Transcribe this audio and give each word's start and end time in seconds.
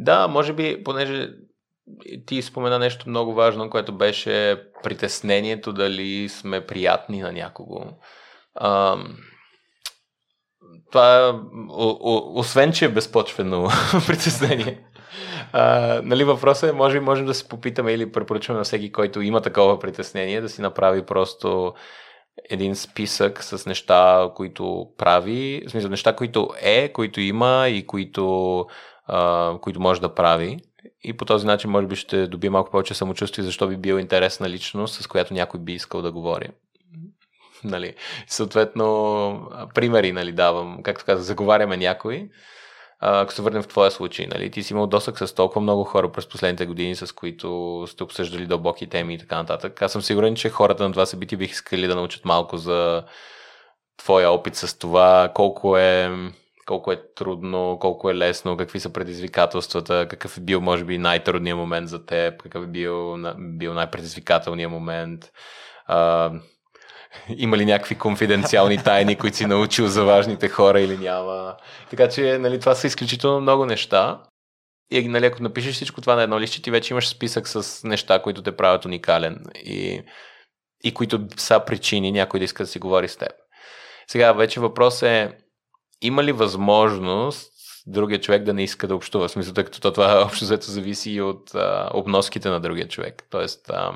Да, 0.00 0.28
може 0.28 0.52
би, 0.52 0.84
понеже 0.84 1.28
ти 2.26 2.42
спомена 2.42 2.78
нещо 2.78 3.08
много 3.08 3.34
важно, 3.34 3.70
което 3.70 3.92
беше 3.92 4.62
притеснението 4.82 5.72
дали 5.72 6.28
сме 6.28 6.66
приятни 6.66 7.20
на 7.20 7.32
някого. 7.32 7.84
А, 8.54 8.96
това, 10.92 11.40
о, 11.68 12.32
освен, 12.34 12.72
че 12.72 12.84
е 12.84 12.88
безпочвено 12.88 13.68
притеснение, 14.06 14.84
а, 15.52 16.00
нали, 16.04 16.24
въпросът 16.24 16.70
е, 16.70 16.72
може 16.72 16.98
би 16.98 17.04
можем 17.04 17.26
да 17.26 17.34
се 17.34 17.48
попитаме 17.48 17.92
или 17.92 18.12
препоръчваме 18.12 18.58
на 18.58 18.64
всеки, 18.64 18.92
който 18.92 19.20
има 19.20 19.40
такова 19.40 19.78
притеснение, 19.78 20.40
да 20.40 20.48
си 20.48 20.62
направи 20.62 21.06
просто 21.06 21.74
един 22.50 22.76
списък 22.76 23.44
с 23.44 23.66
неща, 23.66 24.30
които 24.34 24.86
прави, 24.98 25.62
в 25.66 25.70
смисъл 25.70 25.90
неща, 25.90 26.16
които 26.16 26.48
е, 26.60 26.92
които 26.92 27.20
има 27.20 27.66
и 27.68 27.86
които, 27.86 28.66
а, 29.10 29.58
които 29.60 29.80
може 29.80 30.00
да 30.00 30.14
прави. 30.14 30.58
И 31.04 31.16
по 31.16 31.24
този 31.24 31.46
начин, 31.46 31.70
може 31.70 31.86
би, 31.86 31.96
ще 31.96 32.26
добие 32.26 32.50
малко 32.50 32.70
повече 32.70 32.94
самочувствие, 32.94 33.44
защо 33.44 33.68
би 33.68 33.76
бил 33.76 33.98
интересна 33.98 34.48
личност, 34.48 35.02
с 35.02 35.06
която 35.06 35.34
някой 35.34 35.60
би 35.60 35.72
искал 35.72 36.02
да 36.02 36.12
говори. 36.12 36.48
Нали, 37.64 37.94
съответно, 38.26 39.50
примери 39.74 40.12
нали, 40.12 40.32
давам, 40.32 40.82
както 40.82 41.04
казах, 41.04 41.24
заговаряме 41.24 41.76
някой. 41.76 42.28
Ако 43.00 43.32
се 43.32 43.42
върнем 43.42 43.62
в 43.62 43.68
твоя 43.68 43.90
случай, 43.90 44.26
нали, 44.26 44.50
ти 44.50 44.62
си 44.62 44.72
имал 44.72 44.86
досък 44.86 45.18
с 45.18 45.34
толкова 45.34 45.60
много 45.60 45.84
хора 45.84 46.12
през 46.12 46.28
последните 46.28 46.66
години, 46.66 46.96
с 46.96 47.14
които 47.14 47.84
сте 47.88 48.04
обсъждали 48.04 48.46
дълбоки 48.46 48.86
теми 48.86 49.14
и 49.14 49.18
така 49.18 49.36
нататък. 49.36 49.82
Аз 49.82 49.92
съм 49.92 50.02
сигурен, 50.02 50.34
че 50.34 50.50
хората 50.50 50.84
на 50.84 50.92
това 50.92 51.06
събитие 51.06 51.38
бих 51.38 51.50
искали 51.50 51.86
да 51.86 51.94
научат 51.94 52.24
малко 52.24 52.56
за 52.56 53.04
твоя 53.96 54.30
опит 54.30 54.56
с 54.56 54.78
това, 54.78 55.30
колко 55.34 55.76
е, 55.76 56.10
колко 56.70 56.92
е 56.92 57.02
трудно, 57.14 57.78
колко 57.80 58.10
е 58.10 58.14
лесно, 58.14 58.56
какви 58.56 58.80
са 58.80 58.92
предизвикателствата, 58.92 60.06
какъв 60.10 60.38
е 60.38 60.40
бил, 60.40 60.60
може 60.60 60.84
би, 60.84 60.98
най-трудният 60.98 61.58
момент 61.58 61.88
за 61.88 62.06
теб, 62.06 62.42
какъв 62.42 62.64
е 62.64 62.66
бил, 62.66 63.16
бил 63.38 63.74
най-предизвикателният 63.74 64.70
момент. 64.70 65.30
А, 65.86 66.30
има 67.36 67.56
ли 67.56 67.64
някакви 67.64 67.98
конфиденциални 67.98 68.78
тайни, 68.84 69.16
които 69.16 69.36
си 69.36 69.46
научил 69.46 69.86
за 69.86 70.04
важните 70.04 70.48
хора 70.48 70.80
или 70.80 70.98
няма. 70.98 71.56
Така 71.90 72.08
че, 72.08 72.38
нали, 72.38 72.60
това 72.60 72.74
са 72.74 72.86
изключително 72.86 73.40
много 73.40 73.66
неща. 73.66 74.22
И 74.90 75.08
нали, 75.08 75.26
ако 75.26 75.42
напишеш 75.42 75.74
всичко 75.74 76.00
това 76.00 76.14
на 76.14 76.22
едно 76.22 76.40
лище, 76.40 76.62
ти 76.62 76.70
вече 76.70 76.94
имаш 76.94 77.08
списък 77.08 77.48
с 77.48 77.84
неща, 77.84 78.22
които 78.22 78.42
те 78.42 78.56
правят 78.56 78.84
уникален 78.84 79.44
и, 79.54 80.02
и 80.84 80.94
които 80.94 81.20
са 81.36 81.60
причини 81.66 82.12
някой 82.12 82.40
да 82.40 82.44
иска 82.44 82.62
да 82.62 82.66
си 82.66 82.78
говори 82.78 83.08
с 83.08 83.16
теб. 83.16 83.32
Сега 84.06 84.32
вече 84.32 84.60
въпрос 84.60 85.02
е, 85.02 85.38
има 86.00 86.24
ли 86.24 86.32
възможност 86.32 87.52
другия 87.86 88.20
човек 88.20 88.42
да 88.42 88.54
не 88.54 88.62
иска 88.62 88.88
да 88.88 88.94
общува? 88.94 89.28
В 89.28 89.30
смисъл, 89.30 89.54
тъй 89.54 89.64
като 89.64 89.92
това 89.92 90.22
общо 90.26 90.44
взето 90.44 90.70
зависи 90.70 91.10
и 91.10 91.22
от 91.22 91.54
а, 91.54 91.90
обноските 91.94 92.48
на 92.48 92.60
другия 92.60 92.88
човек. 92.88 93.26
Тоест, 93.30 93.70
а, 93.70 93.92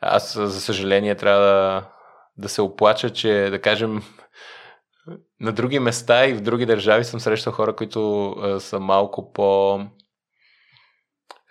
аз, 0.00 0.34
за 0.34 0.60
съжаление, 0.60 1.14
трябва 1.14 1.40
да, 1.40 1.88
да 2.36 2.48
се 2.48 2.62
оплача, 2.62 3.10
че, 3.10 3.48
да 3.50 3.60
кажем, 3.60 4.02
на 5.40 5.52
други 5.52 5.78
места 5.78 6.26
и 6.26 6.34
в 6.34 6.40
други 6.40 6.66
държави 6.66 7.04
съм 7.04 7.20
срещал 7.20 7.52
хора, 7.52 7.76
които 7.76 8.30
а, 8.30 8.60
са 8.60 8.80
малко 8.80 9.32
по... 9.32 9.80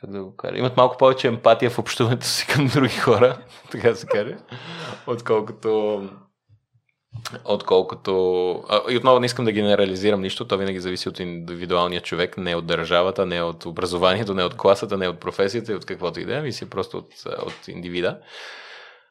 Как 0.01 0.11
да 0.11 0.23
го 0.23 0.35
кажа? 0.35 0.57
Имат 0.57 0.77
малко 0.77 0.97
повече 0.97 1.27
емпатия 1.27 1.71
в 1.71 1.79
общуването 1.79 2.25
си 2.25 2.47
към 2.47 2.67
други 2.67 2.97
хора, 2.97 3.37
така 3.71 3.95
се 3.95 4.07
каже, 4.07 4.37
отколкото 5.07 6.01
отколкото... 7.45 8.51
А, 8.69 8.81
и 8.89 8.97
отново 8.97 9.19
не 9.19 9.25
искам 9.25 9.45
да 9.45 9.51
генерализирам 9.51 10.21
нищо, 10.21 10.47
то 10.47 10.57
винаги 10.57 10.79
зависи 10.79 11.09
от 11.09 11.19
индивидуалния 11.19 12.01
човек, 12.01 12.37
не 12.37 12.55
от 12.55 12.65
държавата, 12.65 13.25
не 13.25 13.41
от 13.41 13.65
образованието, 13.65 14.33
не 14.33 14.43
от 14.43 14.57
класата, 14.57 14.97
не 14.97 15.07
от 15.07 15.19
професията 15.19 15.71
и 15.71 15.75
от 15.75 15.85
каквото 15.85 16.19
и 16.19 16.25
да 16.25 16.37
е, 16.37 16.41
мисли 16.41 16.69
просто 16.69 16.97
от, 16.97 17.07
от 17.45 17.67
индивида. 17.67 18.19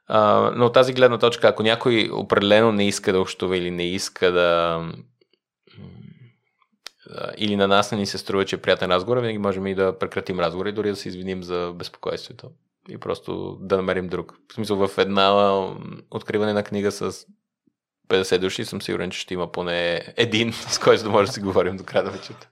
А, 0.07 0.53
но 0.57 0.67
от 0.67 0.73
тази 0.73 0.93
гледна 0.93 1.19
точка, 1.19 1.49
ако 1.49 1.63
някой 1.63 2.11
определено 2.13 2.73
не 2.73 2.89
иска 2.89 3.13
да 3.13 3.21
общува 3.21 3.57
или 3.57 3.71
не 3.71 3.89
иска 3.89 4.33
да 4.33 4.81
или 7.37 7.57
на 7.57 7.69
нас 7.69 7.93
не 7.93 7.99
ни 7.99 8.07
се 8.07 8.19
струва, 8.19 8.45
че 8.45 8.57
е 8.57 8.61
приятен 8.61 8.91
разговор, 8.91 9.19
винаги 9.19 9.39
можем 9.39 9.67
и 9.67 9.75
да 9.75 9.99
прекратим 9.99 10.41
разговора 10.41 10.69
и 10.69 10.73
дори 10.73 10.91
да 10.91 10.97
се 10.97 11.09
извиним 11.09 11.43
за 11.43 11.73
безпокойствието. 11.75 12.51
И 12.89 12.99
просто 12.99 13.59
да 13.61 13.77
намерим 13.77 14.09
друг. 14.09 14.39
В 14.51 14.55
смисъл, 14.55 14.89
в 14.89 14.99
една 14.99 15.59
откриване 16.11 16.53
на 16.53 16.63
книга 16.63 16.93
с 16.93 17.27
50 18.13 18.39
души 18.39 18.65
съм 18.65 18.83
сигурен, 18.83 19.11
че 19.11 19.21
ще 19.21 19.35
има 19.35 19.53
поне 19.53 20.03
един, 20.17 20.53
с 20.69 20.79
който 20.79 21.03
да 21.03 21.11
може 21.11 21.27
да 21.27 21.33
си 21.33 21.41
говорим 21.41 21.77
до 21.77 21.85
края 21.85 22.05
на 22.05 22.11
вечерта. 22.11 22.47